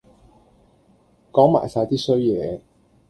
[1.31, 2.59] 講埋哂啲衰嘢